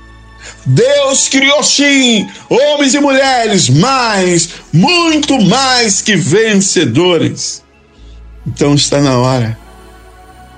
Deus 0.69 1.29
criou 1.29 1.63
sim 1.63 2.29
homens 2.47 2.93
e 2.93 3.01
mulheres, 3.01 3.71
mais, 3.71 4.51
muito 4.71 5.41
mais 5.41 6.03
que 6.03 6.15
vencedores. 6.15 7.65
Então 8.47 8.75
está 8.75 9.01
na 9.01 9.19
hora 9.19 9.59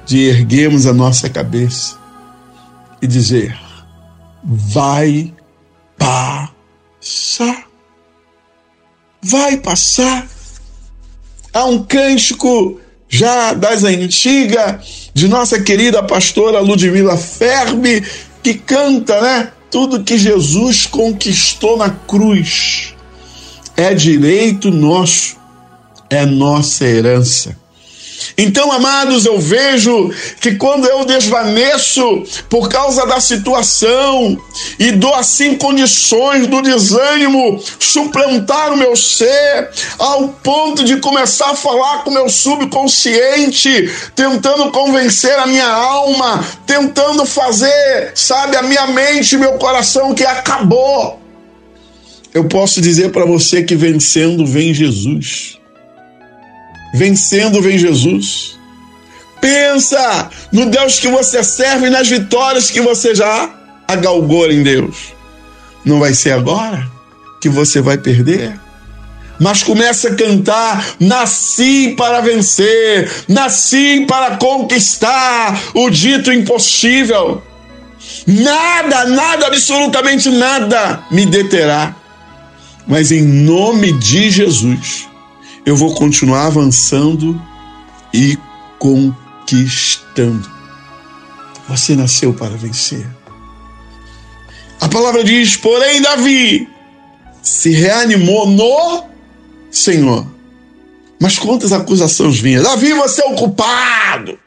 de 0.05 0.25
erguermos 0.25 0.85
a 0.87 0.93
nossa 0.93 1.29
cabeça 1.29 1.97
e 3.01 3.07
dizer: 3.07 3.57
vai 4.43 5.33
passar. 5.97 7.69
Vai 9.23 9.59
passar. 9.59 10.27
Há 11.53 11.65
um 11.67 11.85
cântico 11.85 12.81
já 13.09 13.53
das 13.53 13.85
antigas 13.85 15.11
de 15.15 15.29
nossa 15.29 15.61
querida 15.61 16.03
pastora 16.03 16.59
Ludmila 16.59 17.17
Ferbe 17.17 18.05
que 18.43 18.55
canta, 18.55 19.21
né? 19.21 19.53
Tudo 19.71 20.03
que 20.03 20.19
Jesus 20.19 20.87
conquistou 20.87 21.77
na 21.77 21.91
cruz 21.91 22.95
é 23.77 23.95
direito 23.95 24.71
nosso, 24.71 25.37
é 26.09 26.27
nossa 26.27 26.85
herança. 26.85 27.57
Então, 28.37 28.73
amados, 28.73 29.27
eu 29.27 29.39
vejo 29.39 30.11
que 30.41 30.55
quando 30.57 30.87
eu 30.87 31.05
desvaneço 31.05 32.23
por 32.49 32.69
causa 32.69 33.07
da 33.07 33.21
situação 33.21 34.41
e 34.79 34.93
dou 34.93 35.15
assim 35.15 35.57
condições 35.57 36.47
do 36.47 36.63
desânimo 36.63 37.63
suplantar 37.79 38.73
o 38.73 38.77
meu 38.77 38.97
ser, 38.97 39.71
ao 39.99 40.29
ponto 40.29 40.85
de 40.85 40.97
começar 40.99 41.51
a 41.51 41.57
falar 41.57 42.05
com 42.05 42.11
o 42.11 42.15
meu 42.15 42.29
subconsciente, 42.29 43.91
tentando 44.15 44.71
convencer 44.71 45.39
a 45.39 45.47
minha 45.47 45.69
alma, 45.69 46.45
tentando 46.67 47.25
fazer, 47.27 48.13
sabe, 48.15 48.57
a 48.57 48.63
minha 48.63 48.87
mente, 48.87 49.37
meu 49.37 49.53
coração 49.55 50.15
que 50.15 50.25
acabou. 50.25 51.21
Eu 52.33 52.45
posso 52.45 52.81
dizer 52.81 53.11
para 53.11 53.25
você 53.25 53.63
que 53.63 53.75
vencendo 53.75 54.47
vem 54.47 54.73
Jesus. 54.73 55.60
Vencendo 56.95 57.63
vem 57.63 57.79
Jesus. 57.79 58.59
Pensa 59.41 60.31
no 60.53 60.67
Deus 60.67 60.99
que 60.99 61.09
você 61.09 61.43
serve 61.43 61.87
e 61.87 61.91
nas 61.91 62.09
vitórias 62.09 62.71
que 62.71 62.81
você 62.81 63.15
já 63.15 63.51
agalgou 63.89 64.51
em 64.51 64.63
Deus. 64.63 65.15
Não 65.85 65.99
vai 65.99 66.13
ser 66.13 66.33
agora 66.33 66.87
que 67.41 67.49
você 67.49 67.81
vai 67.81 67.97
perder. 67.97 68.59
Mas 69.39 69.63
comece 69.63 70.09
a 70.09 70.15
cantar: 70.15 70.97
Nasci 71.01 71.95
para 71.97 72.21
vencer, 72.21 73.11
nasci 73.27 74.05
para 74.07 74.37
conquistar 74.37 75.59
o 75.75 75.89
dito 75.89 76.31
impossível. 76.31 77.43
Nada, 78.27 79.07
nada, 79.07 79.47
absolutamente 79.47 80.29
nada 80.29 81.03
me 81.11 81.25
deterá. 81.25 81.97
Mas 82.87 83.11
em 83.11 83.23
nome 83.23 83.93
de 83.93 84.31
Jesus, 84.31 85.09
eu 85.65 85.77
vou 85.77 85.95
continuar 85.95 86.47
avançando 86.47 87.41
e 88.13 88.39
conquistando. 88.79 90.51
Você 91.69 91.95
nasceu 91.95 92.33
para 92.33 92.57
vencer. 92.57 93.07
A 94.81 94.89
palavra 94.89 95.23
diz: 95.23 95.57
porém, 95.57 96.01
Davi 96.01 96.69
se 97.43 97.71
reanimou 97.71 98.47
no 98.47 99.05
Senhor. 99.71 100.27
Mas 101.21 101.39
quantas 101.39 101.73
acusações 101.73 102.41
vinham? 102.41 102.63
Davi, 102.63 102.93
você 102.95 103.23
é 103.23 103.27
o 103.27 103.35
culpado. 103.35 104.39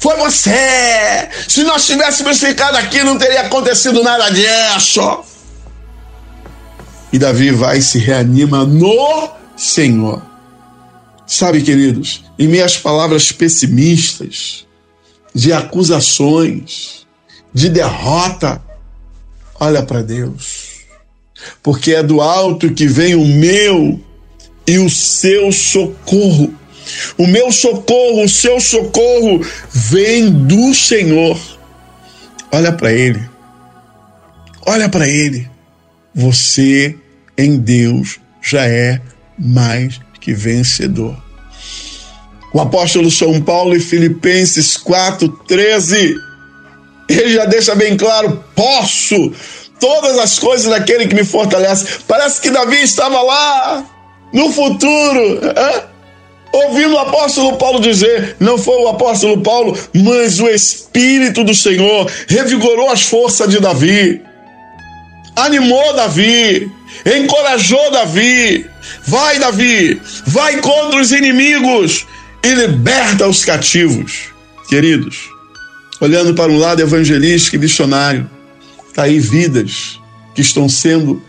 Foi 0.00 0.16
você. 0.16 1.28
Se 1.46 1.62
nós 1.62 1.86
tivéssemos 1.86 2.40
ficado 2.40 2.74
aqui, 2.74 3.04
não 3.04 3.16
teria 3.16 3.42
acontecido 3.42 4.02
nada 4.02 4.28
disso. 4.30 5.20
E 7.12 7.18
Davi 7.18 7.52
vai 7.52 7.78
e 7.78 7.82
se 7.82 7.98
reanima 7.98 8.64
no 8.64 9.30
Senhor. 9.56 10.31
Sabe, 11.32 11.62
queridos, 11.62 12.22
em 12.38 12.46
minhas 12.46 12.76
palavras 12.76 13.32
pessimistas, 13.32 14.66
de 15.34 15.50
acusações, 15.50 17.06
de 17.54 17.70
derrota, 17.70 18.62
olha 19.58 19.82
para 19.82 20.02
Deus, 20.02 20.82
porque 21.62 21.94
é 21.94 22.02
do 22.02 22.20
alto 22.20 22.74
que 22.74 22.86
vem 22.86 23.14
o 23.14 23.24
meu 23.24 23.98
e 24.66 24.78
o 24.78 24.90
seu 24.90 25.50
socorro. 25.50 26.52
O 27.16 27.26
meu 27.26 27.50
socorro, 27.50 28.24
o 28.24 28.28
seu 28.28 28.60
socorro 28.60 29.40
vem 29.72 30.30
do 30.30 30.74
Senhor. 30.74 31.40
Olha 32.52 32.72
para 32.72 32.92
Ele, 32.92 33.26
olha 34.66 34.86
para 34.86 35.08
Ele. 35.08 35.48
Você 36.14 36.94
em 37.38 37.56
Deus 37.56 38.20
já 38.42 38.66
é 38.66 39.00
mais 39.38 39.98
que 40.22 40.32
vencedor. 40.32 41.16
O 42.54 42.60
apóstolo 42.60 43.10
São 43.10 43.40
Paulo 43.40 43.76
em 43.76 43.80
Filipenses 43.80 44.76
4:13, 44.76 46.14
ele 47.08 47.32
já 47.34 47.44
deixa 47.44 47.74
bem 47.74 47.96
claro: 47.96 48.42
posso 48.54 49.32
todas 49.80 50.18
as 50.18 50.38
coisas 50.38 50.70
daquele 50.70 51.08
que 51.08 51.14
me 51.14 51.24
fortalece. 51.24 51.86
Parece 52.06 52.40
que 52.40 52.50
Davi 52.50 52.82
estava 52.82 53.20
lá 53.20 53.84
no 54.32 54.50
futuro, 54.52 55.40
ouvindo 56.52 56.94
o 56.94 56.98
apóstolo 56.98 57.56
Paulo 57.56 57.80
dizer: 57.80 58.36
não 58.38 58.56
foi 58.56 58.76
o 58.76 58.88
apóstolo 58.88 59.42
Paulo, 59.42 59.76
mas 59.92 60.38
o 60.38 60.48
Espírito 60.48 61.42
do 61.42 61.54
Senhor 61.54 62.08
revigorou 62.28 62.90
as 62.90 63.02
forças 63.02 63.48
de 63.48 63.58
Davi, 63.58 64.22
animou 65.36 65.94
Davi, 65.94 66.70
encorajou 67.06 67.90
Davi. 67.90 68.66
Vai, 69.06 69.38
Davi, 69.38 70.00
vai 70.26 70.60
contra 70.60 71.00
os 71.00 71.12
inimigos 71.12 72.06
e 72.42 72.54
liberta 72.54 73.28
os 73.28 73.44
cativos. 73.44 74.32
Queridos, 74.68 75.30
olhando 76.00 76.34
para 76.34 76.50
um 76.50 76.58
lado 76.58 76.80
evangelístico 76.80 77.56
e 77.56 77.58
missionário, 77.58 78.28
está 78.88 79.04
aí 79.04 79.18
vidas 79.18 80.00
que 80.34 80.40
estão 80.40 80.68
sendo, 80.68 81.22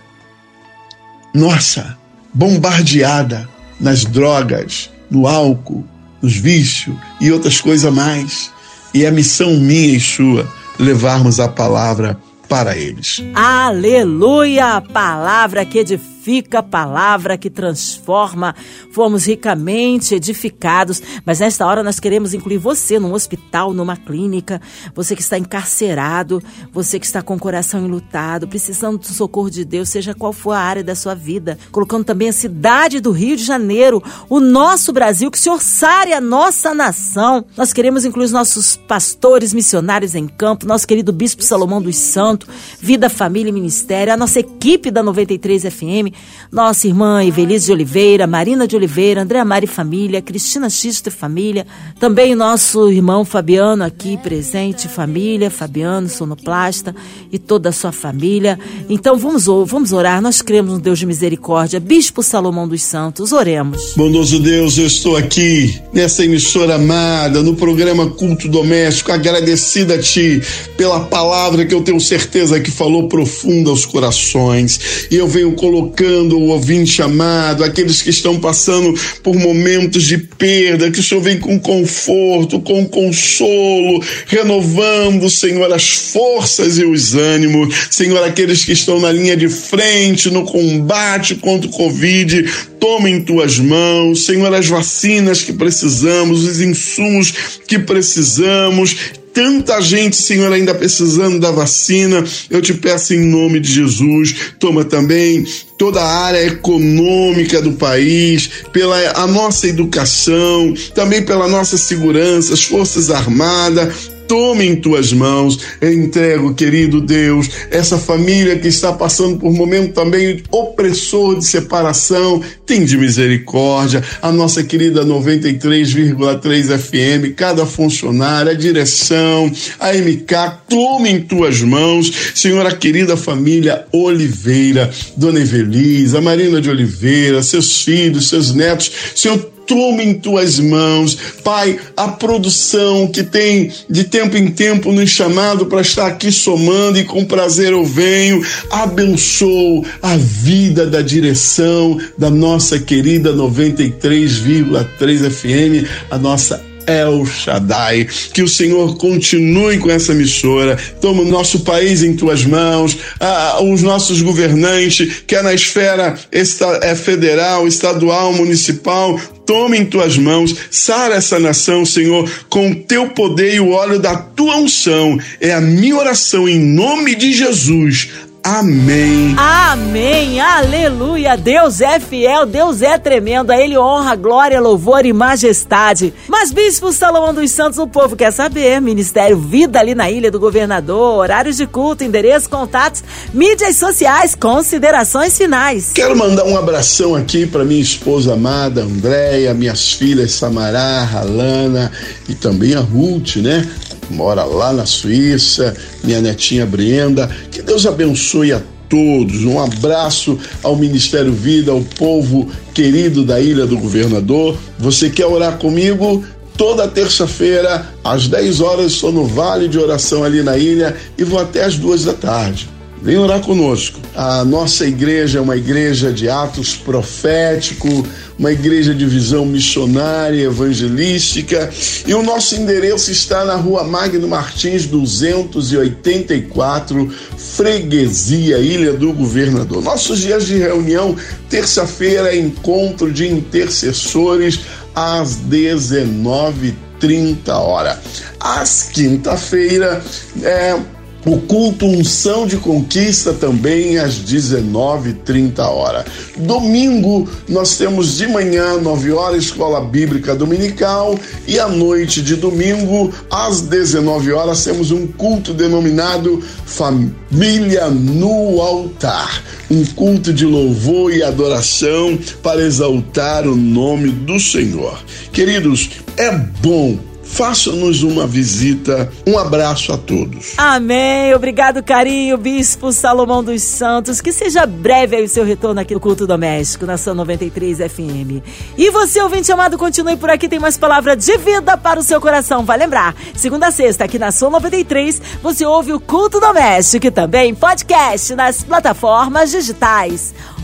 nossa, 1.34 1.98
bombardeada 2.34 3.48
nas 3.80 4.06
drogas, 4.06 4.90
no 5.10 5.28
álcool, 5.28 5.86
nos 6.22 6.36
vícios 6.36 6.96
e 7.20 7.32
outras 7.32 7.60
coisas 7.60 7.94
mais. 7.94 8.52
E 8.94 9.06
é 9.06 9.12
missão 9.12 9.56
minha 9.56 9.98
e 9.98 10.00
sua 10.00 10.48
levarmos 10.80 11.40
a 11.40 11.48
palavra 11.48 12.18
para 12.54 12.78
eles. 12.78 13.24
Aleluia! 13.34 14.80
Palavra 14.80 15.66
que 15.66 15.80
edifica 15.80 16.13
edifica, 16.24 16.60
a 16.60 16.64
palavra 16.64 17.38
que 17.38 17.50
transforma. 17.50 18.56
Fomos 18.92 19.26
ricamente 19.26 20.16
edificados, 20.16 21.02
mas 21.26 21.40
nesta 21.40 21.66
hora 21.66 21.84
nós 21.84 22.00
queremos 22.00 22.34
incluir 22.34 22.58
você 22.58 22.98
num 22.98 23.14
hospital, 23.14 23.74
numa 23.74 23.98
clínica, 23.98 24.62
você 24.96 25.16
que 25.16 25.22
está 25.22 25.38
encarcerado, 25.38 26.42
você 26.72 27.00
que 27.00 27.06
está 27.06 27.22
com 27.22 27.36
o 27.36 27.40
coração 27.40 27.86
enlutado, 27.86 28.48
precisando 28.48 29.00
do 29.00 29.06
socorro 29.08 29.50
de 29.50 29.66
Deus, 29.66 29.90
seja 29.90 30.14
qual 30.14 30.32
for 30.32 30.54
a 30.54 30.60
área 30.60 30.84
da 30.84 30.96
sua 30.96 31.14
vida. 31.14 31.58
Colocando 31.72 32.06
também 32.06 32.30
a 32.30 32.34
cidade 32.34 33.00
do 33.00 33.12
Rio 33.12 33.36
de 33.36 33.44
Janeiro, 33.44 34.02
o 34.30 34.40
nosso 34.40 34.94
Brasil, 34.94 35.30
que 35.30 35.38
o 35.38 35.42
Senhor 35.42 35.62
sare 35.62 36.14
a 36.14 36.22
nossa 36.22 36.74
nação. 36.74 37.46
Nós 37.58 37.74
queremos 37.74 38.06
incluir 38.06 38.26
os 38.26 38.32
nossos 38.32 38.76
pastores, 38.76 39.54
missionários 39.54 40.16
em 40.16 40.28
campo, 40.28 40.66
nosso 40.66 40.88
querido 40.88 41.12
Bispo 41.12 41.44
Salomão 41.44 41.82
dos 41.82 41.98
Santos, 41.98 42.48
Vida, 42.80 43.10
Família 43.10 43.50
e 43.50 43.54
Ministério, 43.54 44.14
a 44.14 44.18
nossa 44.18 44.40
equipe 44.40 44.90
da 44.90 45.04
93 45.04 45.64
FM, 45.64 46.13
nossa 46.54 46.88
irmã 46.88 47.26
Evelise 47.26 47.66
de 47.66 47.72
Oliveira, 47.72 48.28
Marina 48.28 48.68
de 48.68 48.76
Oliveira, 48.76 49.24
Andréa 49.24 49.44
Mari 49.44 49.66
Família, 49.66 50.22
Cristina 50.22 50.70
Xisto 50.70 51.10
Família, 51.10 51.66
também 52.00 52.36
nosso 52.36 52.92
irmão 52.92 53.26
Fabiano 53.26 53.84
aqui 53.84 54.18
presente, 54.18 54.88
família, 54.88 55.50
Fabiano, 55.50 56.08
sonoplasta 56.08 56.96
e 57.32 57.40
toda 57.40 57.70
a 57.70 57.72
sua 57.72 57.92
família. 57.92 58.60
Então 58.88 59.18
vamos, 59.18 59.46
vamos 59.66 59.92
orar, 59.92 60.22
nós 60.22 60.44
cremos 60.44 60.74
no 60.74 60.80
Deus 60.80 61.00
de 61.00 61.08
misericórdia. 61.08 61.80
Bispo 61.80 62.22
Salomão 62.22 62.68
dos 62.68 62.84
Santos, 62.84 63.32
oremos. 63.32 63.94
Bondoso 63.96 64.40
Deus, 64.40 64.78
eu 64.78 64.86
estou 64.86 65.18
aqui 65.18 65.82
nessa 65.92 66.24
emissora 66.24 66.76
amada, 66.76 67.42
no 67.42 67.56
programa 67.56 68.12
Culto 68.12 68.48
Doméstico, 68.48 69.12
agradecida 69.12 69.96
a 69.96 70.00
Ti 70.00 70.40
pela 70.78 71.00
palavra 71.00 71.66
que 71.66 71.74
eu 71.74 71.82
tenho 71.82 72.00
certeza 72.00 72.60
que 72.60 72.70
falou 72.70 73.08
profunda 73.08 73.72
aos 73.72 73.88
corações. 73.88 75.08
E 75.10 75.16
eu 75.16 75.28
venho 75.28 75.54
colocando 75.54 76.03
o 76.06 76.48
ouvinte 76.48 77.02
amado, 77.02 77.64
aqueles 77.64 78.02
que 78.02 78.10
estão 78.10 78.40
passando 78.40 78.94
por 79.22 79.36
momentos 79.36 80.04
de 80.04 80.18
perda, 80.18 80.92
que 80.92 81.00
o 81.00 81.04
Senhor 81.04 81.22
vem 81.22 81.40
com 81.40 81.60
conforto, 81.60 82.60
com 82.60 82.86
consolo, 82.86 84.04
renovando, 84.28 85.30
Senhor, 85.30 85.72
as 85.72 85.90
forças 85.90 86.78
e 86.78 86.86
os 86.86 87.16
ânimos. 87.16 87.88
Senhor, 87.90 88.24
aqueles 88.24 88.64
que 88.66 88.72
estão 88.74 89.00
na 89.00 89.12
linha 89.12 89.36
de 89.36 89.50
frente 89.50 90.30
no 90.30 90.44
combate 90.44 91.36
contra 91.36 91.70
o 91.70 91.72
Covid, 91.72 92.46
toma 92.80 93.10
em 93.10 93.22
tuas 93.22 93.58
mãos, 93.60 94.26
Senhor, 94.26 94.54
as 94.54 94.68
vacinas 94.68 95.42
que 95.42 95.54
precisamos, 95.54 96.44
os 96.44 96.60
insumos 96.60 97.34
que 97.66 97.80
precisamos, 97.80 99.23
tanta 99.34 99.82
gente, 99.82 100.16
Senhor, 100.16 100.52
ainda 100.54 100.76
precisando 100.76 101.40
da 101.40 101.52
vacina. 101.52 102.24
Eu 102.50 102.62
te 102.62 102.74
peço 102.74 103.14
em 103.14 103.26
nome 103.26 103.60
de 103.60 103.74
Jesus, 103.74 104.54
toma 104.60 104.86
também 104.86 105.46
toda 105.78 106.02
a 106.02 106.26
área 106.26 106.46
econômica 106.46 107.62
do 107.62 107.74
país, 107.74 108.50
pela 108.72 108.98
a 109.16 109.28
nossa 109.28 109.68
educação, 109.68 110.74
também 110.94 111.24
pela 111.24 111.48
nossa 111.48 111.78
segurança, 111.78 112.54
as 112.54 112.64
Forças 112.64 113.10
Armadas, 113.10 114.12
tome 114.28 114.66
em 114.66 114.76
tuas 114.76 115.14
mãos. 115.14 115.60
Entrego, 115.82 116.54
querido 116.54 117.02
Deus, 117.02 117.50
essa 117.70 117.98
família 117.98 118.58
que 118.58 118.68
está 118.68 118.92
passando 118.92 119.40
por 119.40 119.50
um 119.50 119.54
momento 119.54 119.94
também 119.94 120.42
opressor 120.52 121.38
de 121.38 121.46
separação. 121.46 122.42
Tem 122.66 122.84
de 122.84 122.98
misericórdia. 122.98 124.04
A 124.22 124.32
nossa 124.32 124.64
querida 124.64 125.06
93,3 125.06 126.78
FM, 126.78 127.36
cada 127.36 127.66
funcionário, 127.66 128.52
a 128.52 128.56
direção, 128.56 129.52
a 129.80 129.94
MK, 129.94 130.60
tome 130.68 131.10
em 131.10 131.22
tuas 131.22 131.62
mãos. 131.62 132.12
Senhora 132.34 132.76
querida 132.76 133.16
família 133.16 133.86
Oliveira, 133.92 134.90
Dona 135.16 135.40
Evelise, 135.40 136.16
a 136.18 136.22
Marina 136.22 136.60
de 136.60 136.70
Oliveira, 136.70 137.44
seus 137.44 137.84
filhos, 137.84 138.30
seus 138.30 138.54
netos. 138.54 138.92
Senhor, 139.16 139.53
toma 139.66 140.04
em 140.04 140.14
tuas 140.14 140.60
mãos, 140.60 141.18
Pai, 141.44 141.80
a 141.96 142.08
produção 142.08 143.08
que 143.08 143.24
tem 143.24 143.72
de 143.90 144.04
tempo 144.04 144.38
em 144.38 144.50
tempo 144.52 144.92
nos 144.92 145.10
chamado 145.10 145.66
para 145.66 145.82
estar 145.82 146.08
aqui 146.08 146.32
somando 146.32 147.00
e 147.00 147.04
com 147.04 147.26
prazer 147.26 147.74
eu 147.74 147.86
venho, 147.86 148.46
abençoo 148.70 149.86
a 150.02 150.16
vida 150.18 150.86
da 150.86 151.02
direção 151.02 152.00
da 152.18 152.30
nossa 152.30 152.80
querida 152.80 153.34
93,3 153.34 155.30
FM, 155.30 155.88
a 156.10 156.18
nossa 156.18 156.73
El 156.88 157.26
Shaddai. 157.26 158.08
Que 158.34 158.42
o 158.42 158.48
Senhor 158.48 158.98
continue 158.98 159.78
com 159.78 159.90
essa 159.90 160.12
emissora. 160.12 160.78
Toma 161.02 161.22
o 161.22 161.28
nosso 161.28 161.62
país 161.62 162.04
em 162.04 162.16
tuas 162.16 162.46
mãos, 162.46 162.98
ah, 163.20 163.60
os 163.62 163.82
nossos 163.82 164.22
governantes, 164.22 165.24
quer 165.26 165.44
na 165.44 165.54
esfera 165.54 166.16
esta, 166.32 166.80
é 166.82 166.96
federal, 166.96 167.68
estadual, 167.68 168.34
municipal. 168.34 169.20
Toma 169.46 169.76
em 169.76 169.86
tuas 169.86 170.18
mãos, 170.18 170.56
sara 170.72 171.16
essa 171.16 171.38
nação, 171.38 171.86
Senhor, 171.86 172.30
com 172.50 172.74
teu 172.74 173.10
poder 173.10 173.56
e 173.56 173.60
o 173.60 173.72
óleo 173.72 174.00
da 174.00 174.16
tua 174.16 174.58
unção. 174.58 175.20
É 175.42 175.54
a 175.54 175.60
minha 175.60 175.98
oração 175.98 176.48
em 176.48 176.60
nome 176.60 177.14
de 177.16 177.34
Jesus. 177.34 178.10
Amém. 178.46 179.34
Amém. 179.38 180.42
Aleluia. 180.42 181.38
Deus 181.38 181.80
é 181.80 181.98
fiel, 181.98 182.46
Deus 182.46 182.82
é 182.82 182.98
tremendo. 182.98 183.52
A 183.52 183.58
Ele 183.58 183.78
honra, 183.78 184.18
glória, 184.18 184.60
louvor 184.60 185.06
e 185.06 185.14
majestade. 185.14 186.14
Mas, 186.28 186.52
Bispo 186.52 186.92
Salomão 186.92 187.34
dos 187.34 187.50
Santos, 187.52 187.80
o 187.80 187.88
povo 187.88 188.18
quer 188.18 188.32
saber. 188.32 188.82
Ministério 188.82 189.40
Vida 189.40 189.80
ali 189.80 189.96
na 189.96 190.12
Ilha 190.12 190.30
do 190.30 190.42
Governador, 190.42 191.20
horários 191.20 191.56
de 191.56 191.66
culto, 191.66 192.04
endereço, 192.04 192.50
contatos, 192.50 193.02
mídias 193.34 193.78
sociais, 193.78 194.36
considerações 194.36 195.38
finais. 195.38 195.92
Quero 195.94 196.18
mandar 196.18 196.44
um 196.44 196.58
abração 196.58 197.16
aqui 197.16 197.46
para 197.46 197.64
minha 197.64 197.82
esposa 197.82 198.34
amada, 198.34 198.82
Andréia, 198.82 199.54
minhas 199.54 199.94
filhas 199.94 200.34
Samará, 200.34 201.10
Alana 201.16 201.90
e 202.28 202.36
também 202.36 202.76
a 202.76 202.82
Ruth, 202.82 203.38
né? 203.38 203.66
Mora 204.10 204.44
lá 204.44 204.74
na 204.74 204.86
Suíça, 204.86 205.76
minha 206.04 206.22
netinha 206.22 206.66
Brenda. 206.66 207.30
Que 207.52 207.62
Deus 207.62 207.86
abençoe 207.86 208.52
a 208.52 208.62
todos. 208.90 209.44
Um 209.44 209.60
abraço 209.60 210.38
ao 210.62 210.76
Ministério 210.76 211.34
Vida, 211.34 211.72
ao 211.72 211.82
povo 211.82 212.50
querido 212.74 213.24
da 213.24 213.40
Ilha 213.40 213.66
do 213.66 213.78
Governador. 213.78 214.58
Você 214.78 215.10
quer 215.10 215.26
orar 215.26 215.58
comigo? 215.58 216.24
Toda 216.56 216.88
terça-feira, 216.88 217.88
às 218.04 218.28
10 218.28 218.62
horas, 218.62 218.92
estou 218.92 219.12
no 219.12 219.26
Vale 219.26 219.68
de 219.68 219.80
Oração 219.80 220.24
ali 220.24 220.44
na 220.44 220.56
ilha 220.56 220.96
e 221.18 221.24
vou 221.24 221.40
até 221.40 221.64
às 221.64 221.78
duas 221.78 222.04
da 222.04 222.14
tarde. 222.14 222.70
Vem 223.04 223.18
orar 223.18 223.42
conosco. 223.42 224.00
A 224.16 224.46
nossa 224.46 224.88
igreja 224.88 225.40
é 225.40 225.42
uma 225.42 225.58
igreja 225.58 226.14
de 226.14 226.30
atos 226.30 226.78
profético, 226.78 228.08
uma 228.40 228.54
igreja 228.54 228.96
de 228.96 229.06
visão 229.06 229.46
missionária, 229.46 230.44
evangelística, 230.44 231.70
e 232.08 232.14
o 232.14 232.24
nosso 232.24 232.56
endereço 232.56 233.12
está 233.12 233.44
na 233.44 233.56
Rua 233.56 233.84
Magno 233.84 234.26
Martins 234.26 234.86
284, 234.86 237.14
Freguesia, 237.38 238.60
Ilha 238.60 238.94
do 238.94 239.12
Governador. 239.12 239.84
Nossos 239.84 240.20
dias 240.20 240.48
de 240.48 240.58
reunião, 240.58 241.14
terça-feira, 241.50 242.34
encontro 242.34 243.12
de 243.12 243.28
intercessores 243.28 244.62
às 244.96 245.42
19h30 245.42 247.50
hora. 247.50 248.02
Às 248.40 248.84
quinta-feira, 248.84 250.02
é 250.42 250.80
o 251.26 251.38
culto 251.38 251.86
Unção 251.86 252.46
de 252.46 252.58
Conquista 252.58 253.34
também 253.34 253.98
às 253.98 254.16
19h30 254.16 255.60
horas. 255.60 256.06
Domingo 256.38 257.28
nós 257.48 257.78
temos 257.78 258.18
de 258.18 258.28
manhã, 258.28 258.78
9 258.80 259.12
horas, 259.12 259.44
Escola 259.44 259.82
Bíblica 259.82 260.36
Dominical 260.36 261.18
e 261.48 261.60
à 261.60 261.68
noite 261.68 262.22
de 262.22 262.36
domingo, 262.36 263.14
às 263.30 263.62
19 263.62 264.32
horas, 264.34 264.64
temos 264.64 264.92
um 264.92 265.08
culto 265.08 265.54
denominado 265.54 266.44
Família 266.66 267.90
no 267.90 268.62
Altar. 268.62 269.44
Um 269.70 269.86
culto 269.86 270.34
de 270.34 270.46
louvor 270.46 271.14
e 271.14 271.24
adoração 271.24 272.18
para 272.42 272.62
exaltar 272.62 273.48
o 273.48 273.56
nome 273.56 274.10
do 274.10 274.40
Senhor. 274.40 275.00
Queridos, 275.32 275.90
é 276.18 276.32
bom 276.32 277.13
faça-nos 277.34 278.04
uma 278.04 278.28
visita. 278.28 279.12
Um 279.28 279.38
abraço 279.38 279.92
a 279.92 279.98
todos. 279.98 280.54
Amém. 280.56 281.34
Obrigado, 281.34 281.82
carinho, 281.82 282.38
Bispo 282.38 282.92
Salomão 282.92 283.44
dos 283.44 283.64
Santos. 283.64 284.22
Que 284.22 284.32
seja 284.32 284.66
breve 284.66 285.16
aí 285.16 285.24
o 285.24 285.30
seu 285.30 285.44
retorno 285.44 285.82
aqui 285.82 285.96
no 285.96 286.00
Culto 286.00 286.28
Doméstico, 286.28 286.86
na 286.86 286.96
sua 286.96 287.16
93 287.16 287.80
FM. 287.80 288.44
E 288.78 288.90
você, 288.92 289.20
ouvinte 289.22 289.52
amado, 289.52 289.78
continue 289.78 290.16
por 290.16 290.30
aqui, 290.30 290.48
tem 290.48 290.60
mais 290.60 290.78
palavra 290.78 291.16
de 291.16 291.36
vida 291.40 291.76
para 291.76 292.00
o 292.00 292.04
seu 292.04 292.22
coração. 292.22 292.64
Vai 292.64 292.78
lembrar, 292.78 293.16
segunda 293.36 293.68
a 293.68 293.72
sexta, 293.72 294.06
aqui 294.06 294.20
na 294.20 294.32
sua 294.32 294.52
93, 294.52 295.22
você 295.42 295.66
ouve 295.66 295.92
o 295.92 296.00
Culto 296.00 296.40
Doméstico 296.40 297.08
e 297.08 297.12
também 297.12 297.56
podcast 297.56 298.36
nas 298.36 298.62
plataformas 298.64 299.50
digitais. 299.50 300.34